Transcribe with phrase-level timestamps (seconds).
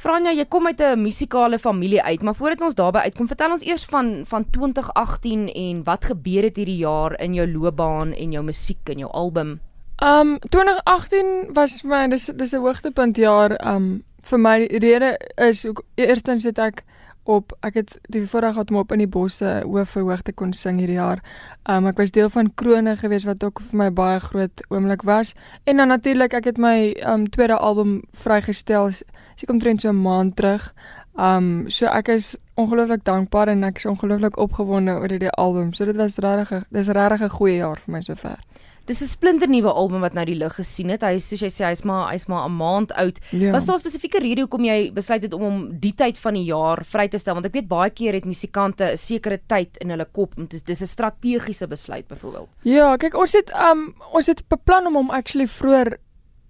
[0.00, 3.64] Franja, jy kom uit 'n musikale familie uit, maar voordat ons daarby uitkom, vertel ons
[3.64, 8.44] eers van van 2018 en wat gebeur het hierdie jaar in jou loopbaan en jou
[8.44, 9.60] musiek en jou album.
[10.02, 15.82] Um 2018 was my dis dis 'n hoogtepunt jaar um vir my rede is ook
[15.94, 16.84] eerstens het ek
[17.24, 20.78] op ek het die voorreg gehad om op in die bosse hoof verhoogte kon sing
[20.78, 21.22] hierdie jaar.
[21.68, 25.34] Um ek was deel van Krone geweest wat ook vir my baie groot oomblik was.
[25.64, 30.36] En dan natuurlik ek het my um tweede album vrygestel seker omtrent so 'n maand
[30.36, 30.74] terug.
[31.18, 35.72] Um so ek is ongelooflik dankbaar en ek is ongelooflik opgewonde oor hierdie album.
[35.72, 38.38] So dit was regtig dis regtig 'n goeie jaar vir my sover.
[38.86, 41.02] Dis 'n splinternuwe album wat nou die lig gesien het.
[41.02, 43.18] Hy soos jy sê hy's maar hy's maar 'n maand oud.
[43.30, 43.52] Ja.
[43.52, 46.44] Was daar 'n spesifieke rede hoekom jy besluit het om hom die tyd van die
[46.44, 47.34] jaar vry te stel?
[47.34, 50.34] Want ek weet baie keer het musikante 'n sekere tyd in hulle kop.
[50.36, 52.48] Dit is dis 'n strategiese besluit byvoorbeeld.
[52.62, 55.98] Ja, kyk ons het um ons het beplan om hom actually vroeër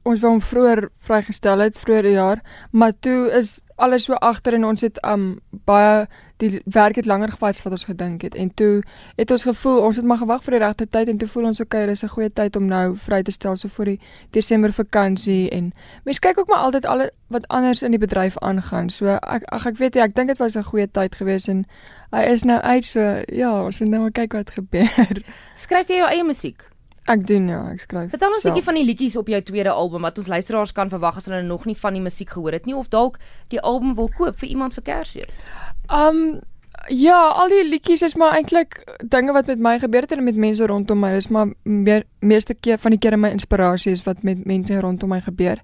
[0.02, 2.40] ons wou hom vroeër vrygestel het vroeër jaar,
[2.72, 6.06] maar toe is alles so agter en ons het um baie
[6.40, 8.34] die werk het langer gevat as wat ons gedink het.
[8.34, 8.82] En toe
[9.16, 11.60] het ons gevoel ons het maar gewag vir die regte tyd en toe voel ons
[11.60, 15.50] okay dis 'n goeie tyd om nou vry te stel so vir die Desember vakansie.
[15.50, 15.72] En
[16.04, 18.90] mense kyk ook maar altyd alle wat anders in die bedryf aangaan.
[18.90, 21.66] So ek ag ek weet jy ek dink dit was 'n goeie tyd gewees en
[22.12, 25.22] hy is nou uit so ja ons moet nou maar kyk wat gebeur.
[25.54, 26.69] Skryf jy jou eie musiek
[27.08, 28.10] Ek doen ja, ek skryf.
[28.12, 30.88] Vertel ons 'n bietjie van die liedjies op jou tweede album wat ons luisteraars kan
[30.88, 33.94] verwag as hulle nog nie van die musiek gehoor het nie of dalk die album
[33.94, 35.42] wil koop vir iemand vir Kersfees.
[35.88, 36.40] Um
[36.88, 40.36] ja, al die liedjies is maar eintlik dinge wat met my gebeur het en met
[40.36, 41.12] mense rondom my.
[41.12, 45.08] Dis maar meer meeste keer van die kere my inspirasie is wat met mense rondom
[45.08, 45.58] my gebeur.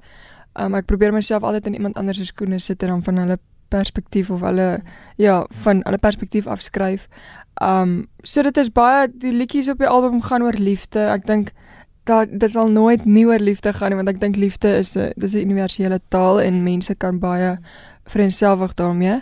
[0.55, 3.39] Um ek probeer myself altyd in iemand anders se skoene sit en dan van hulle
[3.69, 4.83] perspektief of hulle
[5.17, 7.09] ja, van hulle perspektief afskryf.
[7.63, 11.09] Um so dit is baie die liedjies op die album gaan oor liefde.
[11.09, 11.53] Ek dink
[12.07, 15.13] dat dit sal nooit nie oor liefde gaan nie want ek dink liefde is 'n
[15.17, 17.59] dis 'n universele taal en mense kan baie
[18.05, 19.21] vereenselwig daarmee.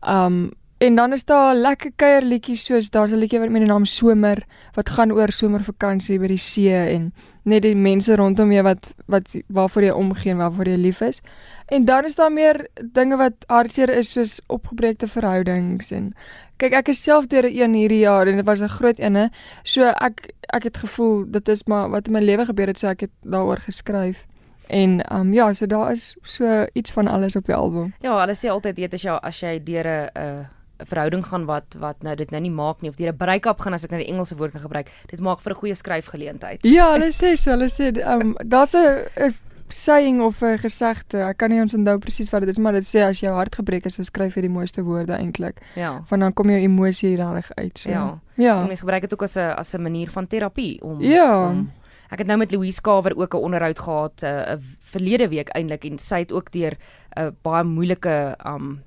[0.00, 3.84] Um en dan is daar lekker kuierliedjies soos daar's 'n liedjie wat met die naam
[3.84, 4.38] Somer
[4.74, 7.12] wat gaan oor somervakansie by die see en
[7.42, 11.20] net die mense rondom jou wat wat waarvoor jy omgee en waarvoor jy lief is.
[11.66, 16.14] En dan is daar meer dinge wat hartseer is soos opgebreekte verhoudings en
[16.56, 19.30] kyk ek is self deur 'n een hierdie jaar en dit was 'n groot ene.
[19.62, 22.88] So ek ek het gevoel dit is maar wat in my lewe gebeur het so
[22.88, 24.26] ek het daaroor geskryf.
[24.68, 27.94] En ehm um, ja, so daar is so iets van alles op die album.
[28.00, 31.74] Ja, hulle sê altyd weet as jy as jy deur 'n 'n verhouding gaan wat
[31.78, 34.02] wat nou dit nou nie maak nie of deur 'n break-up gaan as ek nou
[34.02, 36.60] die Engelse woord kan gebruik, dit maak vir 'n goeie skryfgeleentheid.
[36.62, 39.34] Ja, hulle sê so, hulle sê ehm um, daar's 'n
[39.72, 41.18] saying of 'n gesegde.
[41.18, 43.54] Ek kan nie ons onthou presies wat dit is, maar dit sê as jou hart
[43.54, 45.60] gebreek is, so skryf jy die mooiste woorde eintlik.
[45.74, 46.04] Ja.
[46.08, 47.78] Want dan kom jou emosie reg uit.
[47.78, 47.90] So.
[47.90, 48.20] Ja.
[48.36, 48.60] Ja.
[48.60, 51.48] En mense gebruik dit ook as 'n as 'n manier van terapie om Ja.
[51.48, 51.72] Om,
[52.10, 55.84] ek het nou met Louise Kaver ook 'n onderhoud gehad 'n uh, verlede week eintlik
[55.84, 56.76] en sy het ook deur
[57.16, 58.82] 'n uh, baie moeilike um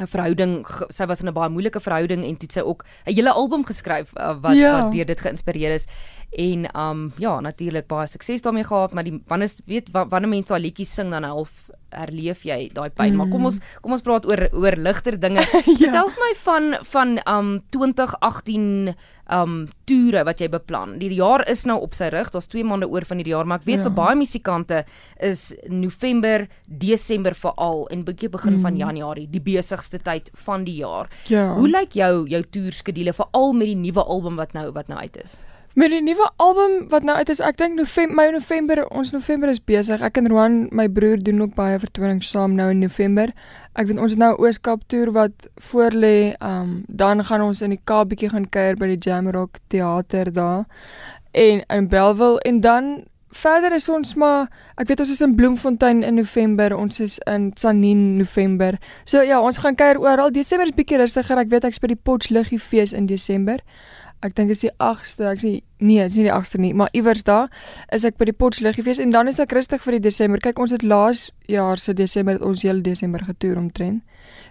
[0.00, 3.32] 'n verhouding sy was in 'n baie moeilike verhouding en toe sy ook 'n hele
[3.32, 4.72] album geskryf uh, wat ja.
[4.80, 5.86] wat deur dit geïnspireer is
[6.32, 10.62] en um ja natuurlik baie sukses daarmee gehad maar die wanneer weet wanneer mense daai
[10.62, 13.20] liedjies sing dan half herleef jy daai pyn mm.
[13.20, 15.64] maar kom ons kom ons praat oor oor ligter dinge ja.
[15.78, 18.94] vertel my van van um 2018
[19.32, 19.54] um
[19.88, 23.06] toere wat jy beplan die jaar is nou op sy rug daar's 2 maande oor
[23.08, 23.86] van hierdie jaar maar ek weet ja.
[23.88, 24.82] vir baie musikante
[25.20, 28.66] is November Desember veral en bietjie begin mm.
[28.66, 31.52] van Januarie die besigste tyd van die jaar ja.
[31.56, 35.18] hoe lyk jou jou toerskedule veral met die nuwe album wat nou wat nou uit
[35.22, 35.40] is
[35.74, 39.48] Met die nuwe album wat nou uit is, ek dink November, my November, ons November
[39.48, 40.02] is besig.
[40.04, 43.32] Ek en Roan, my broer, doen ook baie vertonings saam nou in November.
[43.72, 46.34] Ek weet ons het nou Ooskaap toer wat voor lê.
[46.44, 50.66] Um dan gaan ons in die Kaap bietjie gaan kuier by die Jamrock teater daar
[51.32, 52.92] en in Bellville en dan
[53.32, 57.48] verder is ons maar ek weet ons is in Bloemfontein in November, ons is in
[57.56, 58.76] Tsanin November.
[59.08, 60.36] So ja, ons gaan kuier oral.
[60.36, 61.40] Desember is bietjie rustiger.
[61.40, 63.64] Ek weet ek's by die Potsluggie fees in Desember
[64.22, 65.52] ek dink is die 8ste, ek sê
[65.82, 67.48] nee, dit is nie die 8ste nie, maar iewers daar
[67.94, 70.42] is ek by die Potsluggiefees en dan is ek rustig vir die Desember.
[70.42, 74.02] Kyk, ons het laas jaar se Desember het ons hele Desember getoer omtrent.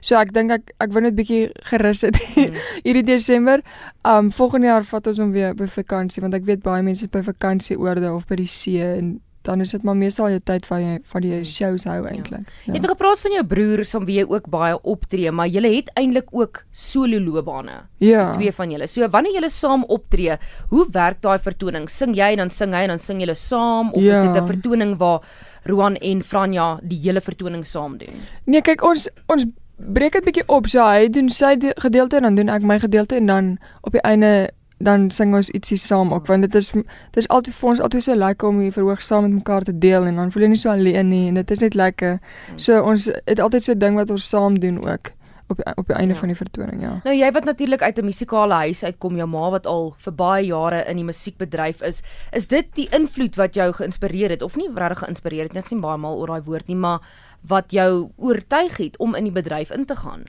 [0.03, 2.61] So ek dink ek ek wou net bietjie gerus het mm.
[2.83, 3.63] hierdie Desember.
[4.07, 7.13] Um volgende jaar vat ons hom weer by vakansie want ek weet baie mense is
[7.13, 10.65] by vakansie oorde of by die see en dan is dit maar meestal jou tyd
[10.69, 11.45] van jy van die hmm.
[11.49, 12.45] shows hou eintlik.
[12.45, 12.65] Ja.
[12.65, 12.73] Ja.
[12.73, 15.89] Jy het gepraat van jou broer som wie jy ook baie optree, maar julle het
[15.99, 17.79] eintlik ook solo loopbane.
[18.03, 18.31] Ja.
[18.35, 18.89] Twee van julle.
[18.91, 20.37] So wanneer julle saam optree,
[20.73, 21.89] hoe werk daai vertoning?
[21.89, 24.21] Sing jy en dan sing hy en dan sing julle saam of ja.
[24.21, 25.25] is dit 'n vertoning waar
[25.63, 28.21] Roan en Franja die hele vertoning saam doen?
[28.45, 29.45] Nee, kyk ons ons
[29.77, 30.67] breek dit bietjie op.
[30.67, 34.01] So hy doen sy gedeelte en dan doen ek my gedeelte en dan op die
[34.01, 37.79] einde dan sing ons ietsie saam ook want dit is dit is altyd vir ons
[37.79, 40.51] altyd so lekker om hier verhoog saam met mekaar te deel en dan voel jy
[40.55, 42.19] nie so alleen nie en dit is net lekker.
[42.55, 45.13] So ons het altyd so 'n ding wat ons saam doen ook
[45.51, 46.19] op op die einde ja.
[46.19, 46.93] van die vertoning, ja.
[47.03, 50.45] Nou jy wat natuurlik uit 'n musikale huis uitkom, jou ma wat al vir baie
[50.45, 52.01] jare in die musiekbedryf is,
[52.31, 55.61] is dit die invloed wat jou geïnspireer het of nie regtig geïnspireer het nie?
[55.61, 56.99] Ek sien baie maal oor daai woord nie, maar
[57.41, 60.23] wat jou oortuig het om in die bedryf in te gaan?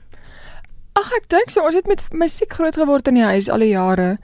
[0.93, 3.73] Ag ek dink so ons het met musiek groot geword in die huis al die
[3.73, 4.17] jare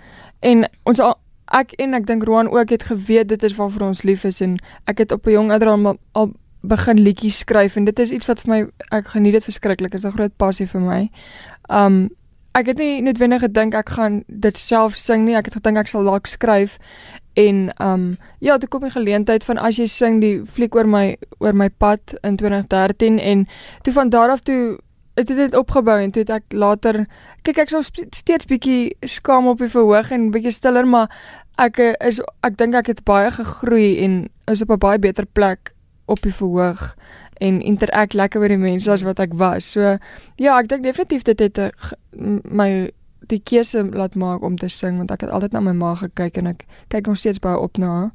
[0.46, 1.16] en ons al,
[1.52, 4.60] ek en ek dink Roan ook het geweet dit is waarvoor ons lief is en
[4.86, 6.32] ek het op 'n jong ouderdom al, al
[6.62, 8.60] begin liedjies skryf en dit is iets wat vir my
[8.92, 11.10] ek geniet dit verskriklik is 'n groot passie vir my.
[11.70, 12.10] Um
[12.54, 15.88] ek het nie noodwendig gedink ek gaan dit self sing nie ek het gedink ek
[15.88, 16.78] sal dalk skryf
[17.34, 21.18] en um ja toe kom die geleentheid van as jy sing die fliek oor my
[21.40, 23.48] oor my pad in 2013 en
[23.82, 24.80] toe van daar af toe
[25.20, 27.04] het dit het opgebou en toe het ek later
[27.44, 31.12] kyk ek was steeds bietjie skaam op die verhoog en bietjie stiller maar
[31.60, 35.26] ek eh, is ek dink ek het baie gegroei en is op 'n baie beter
[35.26, 35.74] plek
[36.06, 36.96] op die verhoog
[37.40, 39.72] en interak lekker met die mense as wat ek was.
[39.72, 39.98] So
[40.36, 41.70] ja, ek dink definitief dit het eh,
[42.44, 42.92] my
[43.30, 46.38] die keuse laat maak om te sing want ek het altyd na my ma gekyk
[46.42, 48.12] en ek kyk nog steeds baie op na haar.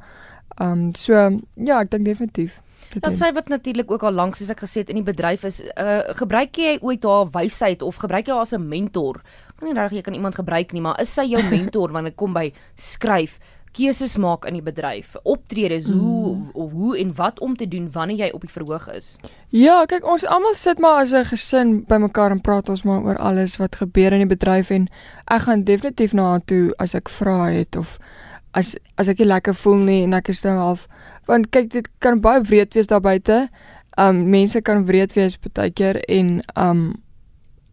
[0.59, 1.13] Ehm um, so
[1.55, 2.61] ja, ek dink definitief.
[3.03, 5.61] Ja, sy wat natuurlik ook al lank soos ek gesê het in die bedryf is,
[5.77, 9.23] uh gebruik jy ooit haar wysheid of gebruik jy haar as 'n mentor?
[9.59, 12.19] Kan nie regtig jy kan iemand gebruik nie, maar is sy jou mentor wanneer dit
[12.19, 13.39] kom by skryf,
[13.75, 15.99] keuses maak in die bedryf, optredes, mm.
[15.99, 19.17] hoe hoe en wat om te doen wanneer jy op die verhoog is?
[19.55, 23.19] Ja, kyk ons almal sit maar as 'n gesin bymekaar en praat ons maar oor
[23.19, 24.89] alles wat gebeur in die bedryf en
[25.27, 27.99] ek gaan definitief na haar toe as ek vra het of
[28.55, 30.89] as as ek nie lekker voel nie en ek is nou half
[31.29, 33.49] want kyk dit kan baie wreed wees daar buite.
[33.99, 36.85] Um mense kan wreed wees baie keer en um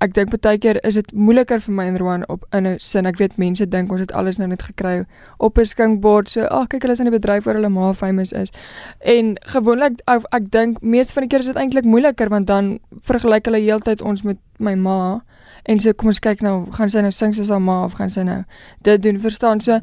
[0.02, 3.06] ek dink baie keer is dit moeiliker vir my en Roan op in 'n sin.
[3.06, 5.06] Ek weet mense dink ons het alles nou net gekry
[5.38, 6.30] op 'n skinkbord.
[6.30, 8.52] So, ag kyk hulle is in die bedryf waar hulle ma famous is.
[9.00, 12.80] En gewoonlik ek, ek dink meeste van die keer is dit eintlik moeiliker want dan
[13.02, 15.22] vergelyk hulle heeltyd ons met my ma
[15.64, 18.10] en so kom ons kyk nou gaan sy nou sing soos haar ma of gaan
[18.10, 18.42] sy nou
[18.88, 19.80] dit doen verstaan so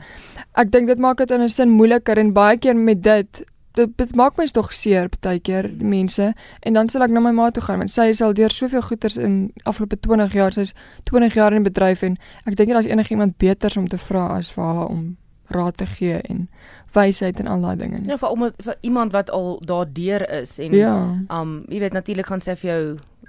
[0.54, 3.44] ek dink dit maak dit in 'n sin moeiliker en baie keer met dit
[3.74, 7.20] dit, dit maak my tog seer baie keer die mense en dan sal ek na
[7.20, 10.52] my ma toe gaan want sy is al deur soveel goeters in afgelope 20 jaar
[10.52, 13.98] sy's 20 jaar in die bedryf en ek dink nie daar's enigiemand beters om te
[13.98, 15.16] vra as vir haar om
[15.48, 16.48] raad te gee en
[16.92, 18.00] wysheid en al daai dinge.
[18.06, 20.94] Ja, vir, om, vir iemand wat al daardeur is en ja.
[21.32, 22.82] um jy weet natuurlik gaan sy vir jou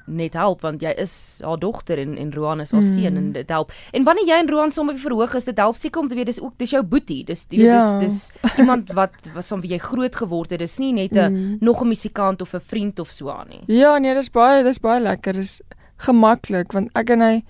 [0.10, 1.14] net help want jy is
[1.44, 2.94] haar dogter en en Roan is haar mm.
[2.94, 3.72] seun en dit help.
[3.92, 6.16] En wanneer jy en Roan saam op die verhoog is, dit help seker om te
[6.16, 7.24] weet dis ook dis jou boetie.
[7.26, 8.00] Dis jy weet ja.
[8.00, 10.60] dis dis iemand wat wat saam wie jy groot geword het.
[10.60, 11.58] Dis nie net 'n mm.
[11.62, 13.64] nog 'n musikant of 'n vriend of so aan nie.
[13.68, 15.34] Ja, nee, dis baie dis baie lekker.
[15.34, 15.62] Dis
[15.98, 17.44] gemaklik want ek en hy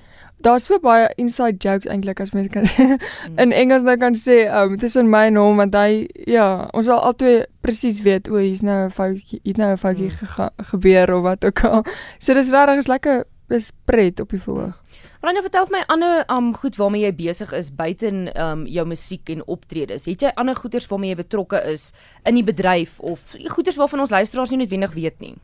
[0.46, 2.68] daar's so baie inside jokes eintlik as mense kan
[3.44, 7.02] in Engels nou kan sê um tussen my en hom want hy ja ons sal
[7.12, 10.66] albei presies weet o hier's nou 'n foutjie hier nou 'n foutjie mm.
[10.72, 11.84] gebeur of wat ook al
[12.24, 14.78] so dis regtig is lekker dis pret op die verhoog
[15.20, 19.44] dan vertel my ander um goed waarmee jy besig is buiten um jou musiek en
[19.46, 20.06] optredes.
[20.06, 21.92] Het jy ander goeders waarmee jy betrokke is
[22.24, 25.36] in die bedryf of goeders waarvan ons luisteraars nie noodwendig weet nie?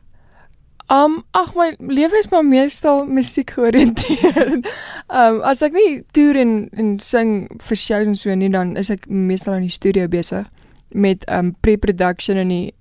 [0.88, 4.66] Um ag my lewe is maar meestal musiek georiënteerd.
[5.20, 8.90] um as ek nie toer en en sing vir shows en so nie dan is
[8.94, 10.46] ek meestal in die studio besig
[10.94, 12.74] met um pre-production en die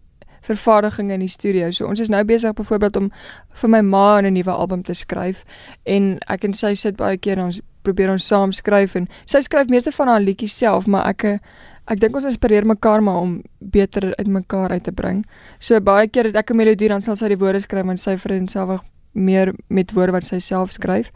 [0.46, 1.72] vervaardiging in die studio.
[1.72, 3.12] So ons is nou besig byvoorbeeld om
[3.62, 5.44] vir my ma 'n nuwe album te skryf
[5.86, 9.68] en ek en sy sit baie keer ons probeer ons saam skryf en sy skryf
[9.68, 11.40] meeste van haar liedjies self, maar ek
[11.88, 15.24] ek dink ons inspireer mekaar maar om beter uit mekaar uit te bring.
[15.60, 18.18] So baie keer as ek 'n melodie dan sal sy die woorde skryf en sy
[18.18, 18.82] vereenselwig
[19.16, 21.12] meer met woorde wat sy self skryf.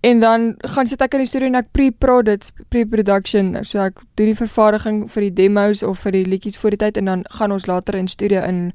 [0.00, 4.26] En dan gaan sit ek in die studio en ek pre-prod pre-production, so ek doen
[4.32, 7.52] die vervaardiging vir die demos of vir die liedjies voor die tyd en dan gaan
[7.52, 8.72] ons later in studio in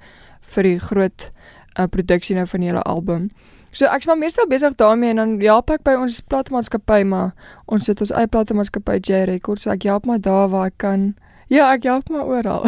[0.55, 1.29] vir die groot
[1.77, 3.29] uh, produksie nou van die hele album.
[3.72, 7.36] So ek's maar meestal besig daarmee en dan help ek by ons platemaatskappy maar
[7.69, 11.12] ons sit ons eie platemaatskappy J Records, so ek help maar daar waar ek kan.
[11.50, 12.65] Ja, ek help maar oral.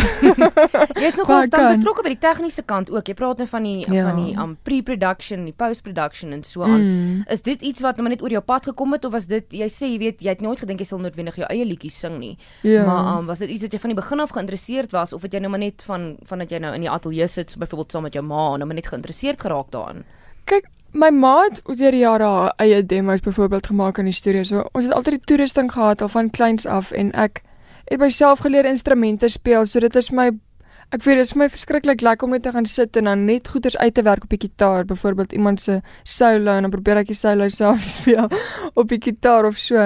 [1.01, 3.11] jy is nogal dan betrokke by die tegniese kant ook.
[3.11, 4.07] Jy praat nou van die ja.
[4.07, 6.81] van die um pre-production, die post-production en so aan.
[6.81, 7.19] Mm.
[7.29, 9.69] Is dit iets wat nou net oor jou pad gekom het of was dit jy
[9.69, 12.33] sê jy weet jy het nooit gedink jy sal noodwendig jou eie liedjies sing nie.
[12.65, 12.88] Ja.
[12.89, 15.38] Maar um was dit iets wat jy van die begin af geïnteresseerd was of het
[15.38, 18.09] jy nou maar net van van dat jy nou in die ateljee sit byvoorbeeld saam
[18.09, 20.01] met jou ma en nou maar net geïnteresseerd geraak daarin?
[20.50, 20.65] Kyk,
[20.97, 24.41] my ma het oor die jare haar eie demos byvoorbeeld gemaak in die studio.
[24.43, 27.43] So ons het altyd die toerusting gehad al van kleins af en ek
[27.91, 30.31] het myself geleer instrumente speel, so dit is my
[30.91, 33.48] Ek weet dit is my verskriklik lekker om net te gaan sit en dan net
[33.48, 37.13] goeters uit te werk op die gitaar, byvoorbeeld iemand se solo en dan probeer ek
[37.13, 38.27] die solo self speel
[38.75, 39.86] op die gitaar of so.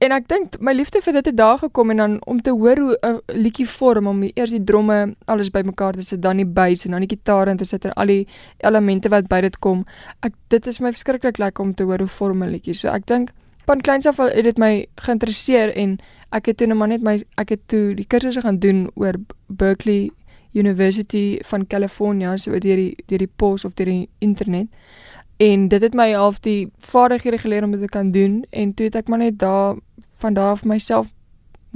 [0.00, 2.80] En ek dink my liefde vir dit het daar gekom en dan om te hoor
[2.80, 6.88] hoe 'n liedjie vorm om eers die dromme alles bymekaar te sit, dan die bass
[6.88, 8.26] en dan die gitaar in te sit en al die
[8.64, 9.84] elemente wat by dit kom.
[10.24, 12.74] Ek dit is my verskriklik lekker om te hoor hoe vorm 'n liedjie.
[12.74, 13.30] So ek dink
[13.66, 15.98] van kleins af het dit my geïnteresseer en
[16.34, 19.18] ek het toe net maar net my ek het toe die kursusse gaan doen oor
[19.46, 20.10] Berkeley
[20.56, 24.68] University van California so deur die deur die pos of deur die internet.
[25.36, 28.86] En dit het my half die vaardighede geleer om dit te kan doen en toe
[28.86, 29.76] het ek maar net daar
[30.16, 31.10] van daar af myself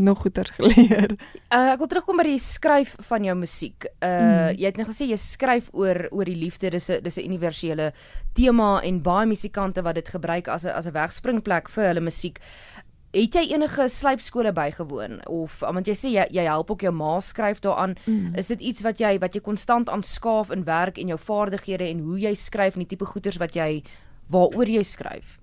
[0.00, 1.16] nog goeie geleer.
[1.50, 3.88] Uh, ek wil terugkom by die skryf van jou musiek.
[3.98, 4.58] Uh mm.
[4.60, 6.70] jy het net gesê jy skryf oor oor die liefde.
[6.70, 7.92] Dis 'n dis 'n universele
[8.34, 12.38] tema en baie musikante wat dit gebruik as 'n as 'n wegspringplek vir hulle musiek.
[13.10, 17.18] Het jy enige slypskole bygewoon of want jy sê jy jy help ook jou ma
[17.20, 18.36] skryf daaraan mm.
[18.38, 21.98] is dit iets wat jy wat jy konstant aanskaaf in werk en jou vaardighede en
[21.98, 23.82] hoe jy skryf en die tipe goeters wat jy
[24.28, 25.40] waaroor jy skryf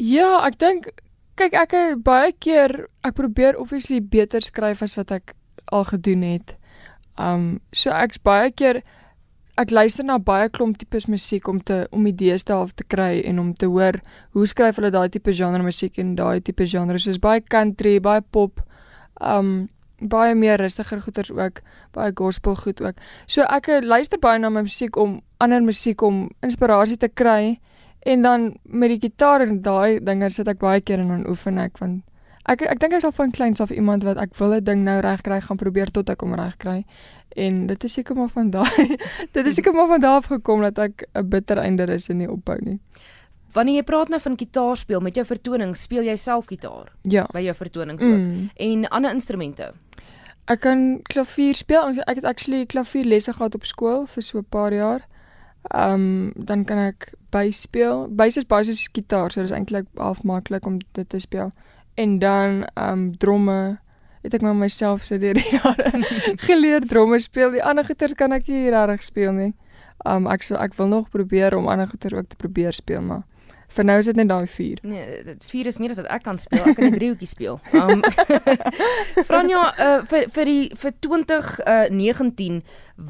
[0.00, 0.88] Ja ek dink
[1.36, 5.34] kyk ek baie keer ek probeer obviously beter skryf as wat ek
[5.72, 6.56] al gedoen het.
[7.16, 8.82] Um so ek's baie keer
[9.60, 13.20] ek luister na baie klomp tipes musiek om te om idees te half te kry
[13.28, 14.00] en om te hoor
[14.32, 16.98] hoe skryf hulle daai tipe genre musiek en daai tipe genre.
[16.98, 18.62] Soos baie country, baie pop,
[19.20, 19.68] um
[20.02, 21.60] baie meer rustiger goeters ook,
[21.94, 22.96] baie gospel goed ook.
[23.26, 27.58] So ek luister baie na my musiek om ander musiek om inspirasie te kry
[28.02, 31.58] en dan met die gitaar en daai dinge sit ek baie keer en dan oefen
[31.58, 32.02] ek want
[32.50, 35.00] ek ek dink ek sal van kleins af iemand wat ek wil 'n ding nou
[35.00, 36.84] reg kry gaan probeer tot ek hom reg kry.
[37.36, 38.96] En dit is seker maar van daai
[39.34, 42.18] dit is seker maar van daar af gekom dat ek 'n bitter einder is in
[42.18, 42.80] die opbou nie.
[43.52, 46.92] Wanneer jy praat nou van gitaar speel met jou vertoning, speel jy self gitaar?
[47.02, 47.26] Ja.
[47.32, 48.18] By jou vertonings ook.
[48.18, 48.50] Mm.
[48.56, 49.72] En ander instrumente?
[50.48, 52.00] Ek kan klavier speel.
[52.06, 55.06] Ek het actually klavierlesse gehad op skool vir so 'n paar jaar.
[55.70, 58.06] Ehm um, dan kan ek bass speel.
[58.08, 61.52] Bass is basies soos gitaar, so dit is eintlik half maklik om dit te speel
[61.94, 63.78] en dan um dromme
[64.22, 66.04] het ek maar myself so deur die jare
[66.48, 67.50] geleer dromme speel.
[67.52, 69.52] Die ander goeters kan ek nie regtig speel nie.
[70.08, 73.26] Um ek so ek wil nog probeer om ander goeters ook te probeer speel, maar
[73.76, 74.82] vir nou is dit net daai 4.
[74.82, 76.64] Nee, dit 4 is meer as wat ek kan speel.
[76.64, 77.60] Ek kan 'n driehoekie speel.
[77.72, 78.02] Um
[79.28, 82.62] Franja uh, vir vir die vir 2019, uh,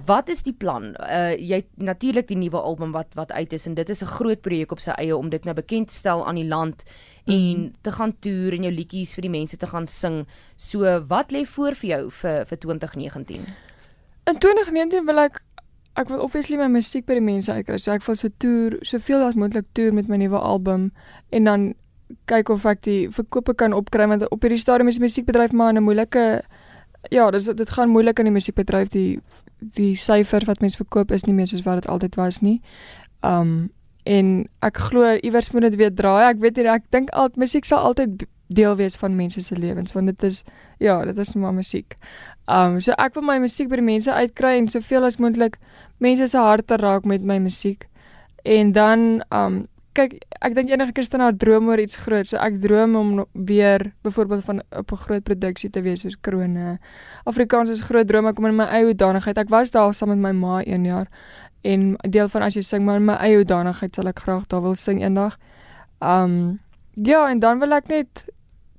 [0.06, 0.94] wat is die plan?
[1.00, 4.40] Uh jy natuurlik die nuwe album wat wat uit is en dit is 'n groot
[4.40, 6.84] projek op sy eie om dit nou bekend te stel aan die land
[7.26, 7.74] en mm.
[7.82, 10.26] te gaan toer en jou liedjies vir die mense te gaan sing.
[10.56, 13.46] So wat lê voor vir jou vir vir 2019?
[14.30, 15.42] In 2019 wil ek
[16.00, 17.78] ek wil obviously my musiek by die mense uitkry.
[17.78, 20.90] So ek wil so toer, soveel as moontlik toer met my nuwe album
[21.30, 21.66] en dan
[22.28, 25.72] kyk of ek die verkope kan opkry want op hierdie stadium is die musiekbedryf maar
[25.72, 26.42] in 'n moeilike
[27.10, 29.20] ja, dis dit gaan moeilik in die musiekbedryf die
[29.60, 32.60] die syfer wat mense verkoop is nie meer soos wat dit altyd was nie.
[33.22, 33.70] Um
[34.04, 36.30] en ek glo iewers moet dit weer draai.
[36.30, 39.92] Ek weet nie ek dink al musiek sal altyd deel wees van mense se lewens
[39.92, 40.42] want dit is
[40.78, 41.96] ja, dit is maar musiek.
[42.46, 45.58] Um so ek wil my musiek by die mense uitkry en soveel as moontlik
[46.02, 47.86] mense se harte raak met my musiek.
[48.42, 52.28] En dan um kyk, ek dink enige kunstenaar droom oor iets groot.
[52.28, 56.78] So ek droom om weer byvoorbeeld van op 'n groot produksie te wees soos Krone.
[57.24, 59.38] Afrikaans is groot droom ek om in my eie hoedanigheid.
[59.38, 61.08] Ek was daar saam met my ma 1 jaar
[61.62, 64.62] en deel van as jy sing maar in my eie hoedanigheid sal ek graag daar
[64.62, 65.38] wil sing eendag.
[66.00, 66.60] Um
[66.94, 68.26] ja, en dan wil ek net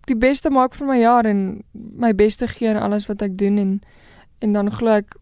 [0.10, 3.58] die beste maak van my jaar en my beste gee in alles wat ek doen
[3.58, 3.82] en
[4.44, 5.16] en dan glo ek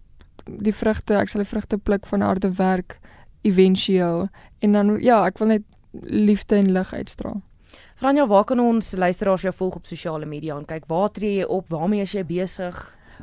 [0.46, 2.98] die vrugte, ek sal die vrugte pluk van harde werk
[3.46, 4.28] éventueel
[4.60, 5.66] en dan ja, ek wil net
[6.02, 7.42] liefde en lig uitstraal.
[8.02, 11.46] Franja, waar kan ons luisteraars jou volg op sosiale media en kyk waar tree jy
[11.46, 11.70] op?
[11.70, 12.80] Waarmee is jy besig?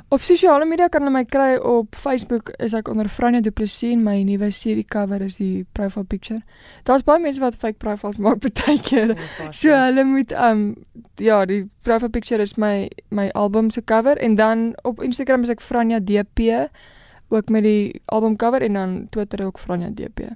[0.09, 3.93] Op sosiale media kan hulle my kry op Facebook is ek onder Franja Du Plessis
[3.93, 6.40] en my nuwe serie cover is die profile picture.
[6.88, 9.14] Daar's baie mense wat fake profiles maak baie keer.
[9.50, 10.75] So hulle moet um
[11.17, 15.55] ja, die profile picture is my my album se cover en dan op Instagram is
[15.55, 16.69] ek Franja DP
[17.28, 20.33] ook met die album cover en dan Twitter ook Franja DP.